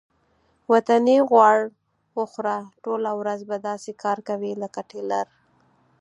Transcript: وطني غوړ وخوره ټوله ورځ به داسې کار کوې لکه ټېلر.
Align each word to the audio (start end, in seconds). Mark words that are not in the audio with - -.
وطني 0.71 1.17
غوړ 1.29 1.57
وخوره 2.17 2.57
ټوله 2.83 3.11
ورځ 3.19 3.39
به 3.49 3.57
داسې 3.69 3.91
کار 4.03 4.17
کوې 4.27 4.51
لکه 4.63 4.81
ټېلر. 4.89 5.25